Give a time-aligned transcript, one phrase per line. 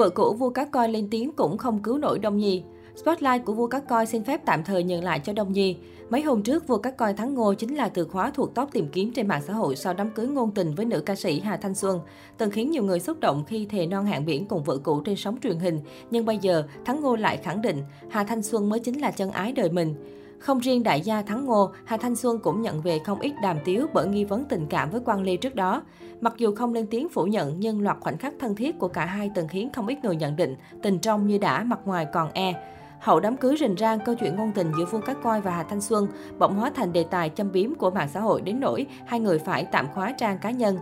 [0.00, 2.62] Vợ cũ vua cá coi lên tiếng cũng không cứu nổi Đông Nhi.
[2.96, 5.76] Spotlight của vua cá coi xin phép tạm thời nhường lại cho Đông Nhi.
[6.10, 8.88] Mấy hôm trước, vua cá coi thắng ngô chính là từ khóa thuộc top tìm
[8.92, 11.56] kiếm trên mạng xã hội sau đám cưới ngôn tình với nữ ca sĩ Hà
[11.56, 12.00] Thanh Xuân.
[12.38, 15.16] Từng khiến nhiều người xúc động khi thề non hạng biển cùng vợ cũ trên
[15.16, 15.80] sóng truyền hình.
[16.10, 19.30] Nhưng bây giờ, thắng ngô lại khẳng định Hà Thanh Xuân mới chính là chân
[19.30, 19.94] ái đời mình.
[20.40, 23.56] Không riêng đại gia Thắng Ngô, Hà Thanh Xuân cũng nhận về không ít đàm
[23.64, 25.82] tiếu bởi nghi vấn tình cảm với Quang Ly trước đó.
[26.20, 29.04] Mặc dù không lên tiếng phủ nhận, nhưng loạt khoảnh khắc thân thiết của cả
[29.04, 32.30] hai từng khiến không ít người nhận định tình trong như đã, mặt ngoài còn
[32.32, 32.54] e.
[33.00, 35.62] Hậu đám cưới rình rang, câu chuyện ngôn tình giữa Vương Cát Coi và Hà
[35.62, 36.06] Thanh Xuân
[36.38, 39.38] bỗng hóa thành đề tài châm biếm của mạng xã hội đến nỗi hai người
[39.38, 40.78] phải tạm khóa trang cá nhân.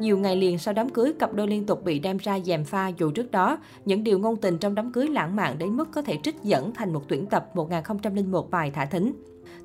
[0.00, 2.88] Nhiều ngày liền sau đám cưới, cặp đôi liên tục bị đem ra dèm pha
[2.88, 6.02] dù trước đó, những điều ngôn tình trong đám cưới lãng mạn đến mức có
[6.02, 9.12] thể trích dẫn thành một tuyển tập 1001 bài thả thính.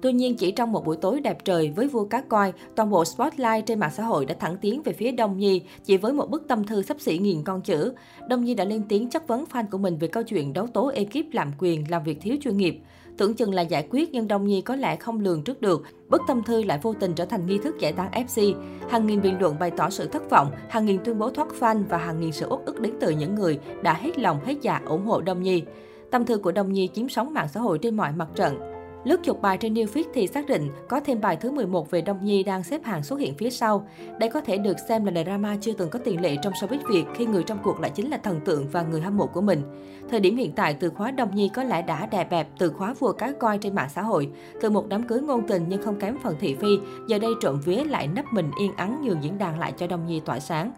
[0.02, 3.06] Tuy nhiên, chỉ trong một buổi tối đẹp trời với vua cá coi, toàn bộ
[3.06, 6.30] spotlight trên mạng xã hội đã thẳng tiến về phía Đông Nhi chỉ với một
[6.30, 7.94] bức tâm thư sắp xỉ nghìn con chữ.
[8.30, 10.88] Đông Nhi đã lên tiếng chất vấn fan của mình về câu chuyện đấu tố
[10.88, 12.80] ekip làm quyền, làm việc thiếu chuyên nghiệp.
[13.18, 15.84] Tưởng chừng là giải quyết nhưng Đông Nhi có lẽ không lường trước được.
[16.10, 18.54] Bức tâm thư lại vô tình trở thành nghi thức giải tán FC.
[18.90, 21.84] Hàng nghìn bình luận bày tỏ sự thất vọng, hàng nghìn tuyên bố thoát fan
[21.90, 24.82] và hàng nghìn sự uất ức đến từ những người đã hết lòng hết dạ
[24.86, 25.64] ủng hộ Đông Nhi.
[26.12, 28.73] Tâm thư của Đông Nhi chiếm sóng mạng xã hội trên mọi mặt trận.
[29.04, 32.26] Lướt chụp bài trên New thì xác định có thêm bài thứ 11 về Đông
[32.26, 33.88] Nhi đang xếp hàng xuất hiện phía sau.
[34.20, 37.04] Đây có thể được xem là drama chưa từng có tiền lệ trong showbiz Việt
[37.16, 39.62] khi người trong cuộc lại chính là thần tượng và người hâm mộ của mình.
[40.10, 42.94] Thời điểm hiện tại, từ khóa Đông Nhi có lẽ đã đè bẹp từ khóa
[42.94, 44.30] vua cá coi trên mạng xã hội.
[44.62, 47.62] Từ một đám cưới ngôn tình nhưng không kém phần thị phi, giờ đây trộm
[47.66, 50.72] vía lại nấp mình yên ắng nhường diễn đàn lại cho Đông Nhi tỏa sáng.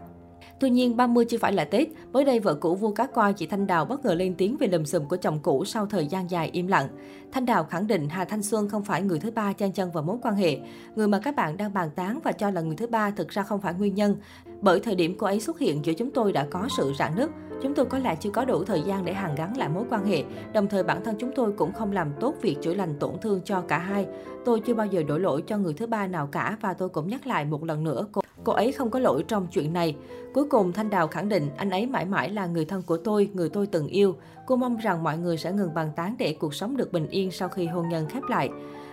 [0.60, 1.88] Tuy nhiên, 30 chưa phải là Tết.
[2.14, 4.68] Mới đây, vợ cũ vua cá coi chị Thanh Đào bất ngờ lên tiếng về
[4.68, 6.88] lùm xùm của chồng cũ sau thời gian dài im lặng.
[7.32, 10.04] Thanh Đào khẳng định Hà Thanh Xuân không phải người thứ ba chen chân vào
[10.04, 10.58] mối quan hệ.
[10.96, 13.44] Người mà các bạn đang bàn tán và cho là người thứ ba thực ra
[13.44, 14.16] không phải nguyên nhân.
[14.62, 17.30] Bởi thời điểm cô ấy xuất hiện giữa chúng tôi đã có sự rạn nứt.
[17.64, 20.06] Chúng tôi có lẽ chưa có đủ thời gian để hàn gắn lại mối quan
[20.06, 20.24] hệ.
[20.54, 23.42] Đồng thời bản thân chúng tôi cũng không làm tốt việc chữa lành tổn thương
[23.46, 24.06] cho cả hai.
[24.46, 27.08] Tôi chưa bao giờ đổ lỗi cho người thứ ba nào cả và tôi cũng
[27.08, 29.96] nhắc lại một lần nữa cô Cô ấy không có lỗi trong chuyện này.
[30.34, 33.30] Cuối cùng, Thanh Đào khẳng định anh ấy mãi mãi là người thân của tôi,
[33.34, 34.16] người tôi từng yêu.
[34.46, 37.32] Cô mong rằng mọi người sẽ ngừng bàn tán để cuộc sống được bình yên
[37.32, 38.50] sau khi hôn nhân khép lại.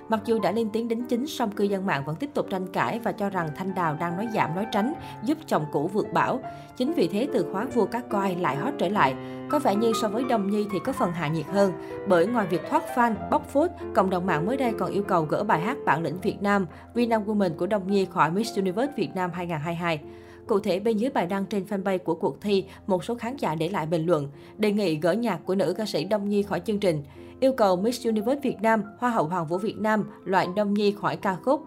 [0.08, 2.66] Mặc dù đã lên tiếng đính chính, song cư dân mạng vẫn tiếp tục tranh
[2.72, 6.12] cãi và cho rằng Thanh Đào đang nói giảm nói tránh, giúp chồng cũ vượt
[6.12, 6.40] bão.
[6.76, 9.14] Chính vì thế từ khóa vua cá coi lại hot trở lại.
[9.50, 11.72] Có vẻ như so với Đông Nhi thì có phần hạ nhiệt hơn,
[12.08, 15.24] bởi ngoài việc thoát fan, bóc phốt, cộng đồng mạng mới đây còn yêu cầu
[15.24, 18.92] gỡ bài hát Bản lĩnh Việt Nam, Vinam Woman của Đông Nhi khỏi Miss Universe
[18.96, 20.00] Việt Nam 2022.
[20.46, 23.54] Cụ thể, bên dưới bài đăng trên fanpage của cuộc thi, một số khán giả
[23.54, 26.60] để lại bình luận, đề nghị gỡ nhạc của nữ ca sĩ Đông Nhi khỏi
[26.60, 27.02] chương trình,
[27.40, 30.94] yêu cầu Miss Universe Việt Nam, Hoa hậu Hoàng vũ Việt Nam loại Đông Nhi
[31.00, 31.62] khỏi ca khúc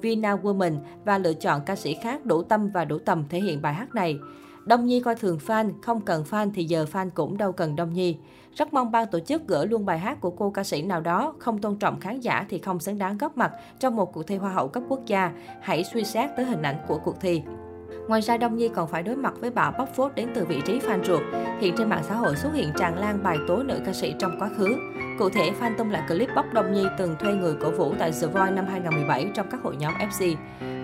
[0.00, 3.62] Vina Woman và lựa chọn ca sĩ khác đủ tâm và đủ tầm thể hiện
[3.62, 4.18] bài hát này.
[4.64, 7.92] Đông Nhi coi thường fan, không cần fan thì giờ fan cũng đâu cần Đông
[7.92, 8.16] Nhi.
[8.54, 11.34] Rất mong ban tổ chức gỡ luôn bài hát của cô ca sĩ nào đó,
[11.38, 14.36] không tôn trọng khán giả thì không xứng đáng góp mặt trong một cuộc thi
[14.36, 15.32] Hoa hậu cấp quốc gia.
[15.60, 17.42] Hãy suy xét tới hình ảnh của cuộc thi.
[18.08, 20.60] Ngoài ra, Đông Nhi còn phải đối mặt với bão bóc phốt đến từ vị
[20.64, 21.22] trí fan ruột.
[21.60, 24.36] Hiện trên mạng xã hội xuất hiện tràn lan bài tố nữ ca sĩ trong
[24.40, 24.76] quá khứ.
[25.18, 28.12] Cụ thể, fan tung lại clip bóc Đông Nhi từng thuê người cổ vũ tại
[28.20, 30.36] The Voice năm 2017 trong các hội nhóm FC.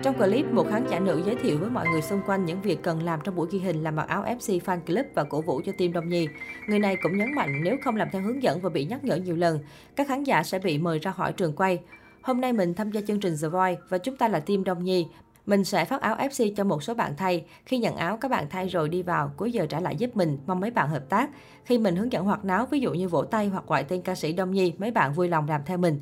[0.03, 2.83] Trong clip, một khán giả nữ giới thiệu với mọi người xung quanh những việc
[2.83, 5.61] cần làm trong buổi ghi hình là mặc áo FC fan club và cổ vũ
[5.65, 6.27] cho team Đông Nhi.
[6.67, 9.15] Người này cũng nhấn mạnh nếu không làm theo hướng dẫn và bị nhắc nhở
[9.15, 9.59] nhiều lần,
[9.95, 11.79] các khán giả sẽ bị mời ra khỏi trường quay.
[12.21, 14.83] Hôm nay mình tham gia chương trình The Voice và chúng ta là team Đông
[14.83, 15.07] Nhi.
[15.45, 17.45] Mình sẽ phát áo FC cho một số bạn thay.
[17.65, 20.37] Khi nhận áo, các bạn thay rồi đi vào, cuối giờ trả lại giúp mình,
[20.47, 21.29] mong mấy bạn hợp tác.
[21.65, 24.15] Khi mình hướng dẫn hoạt náo, ví dụ như vỗ tay hoặc gọi tên ca
[24.15, 25.99] sĩ Đông Nhi, mấy bạn vui lòng làm theo mình.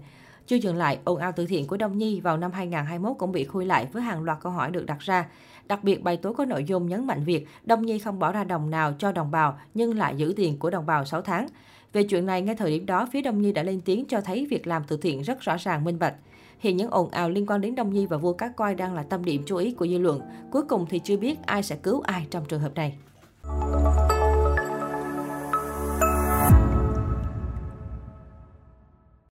[0.48, 3.44] Chưa dừng lại, ồn ào từ thiện của Đông Nhi vào năm 2021 cũng bị
[3.44, 5.26] khui lại với hàng loạt câu hỏi được đặt ra.
[5.68, 8.44] Đặc biệt, bài tố có nội dung nhấn mạnh việc Đông Nhi không bỏ ra
[8.44, 11.48] đồng nào cho đồng bào nhưng lại giữ tiền của đồng bào 6 tháng.
[11.94, 14.48] Về chuyện này, ngay thời điểm đó, phía Đông Nhi đã lên tiếng cho thấy
[14.50, 16.16] việc làm từ thiện rất rõ ràng minh bạch.
[16.60, 19.04] Hiện những ồn ào liên quan đến Đông Nhi và vua cá coi đang là
[19.04, 20.22] tâm điểm chú ý của dư luận.
[20.52, 22.96] Cuối cùng thì chưa biết ai sẽ cứu ai trong trường hợp này.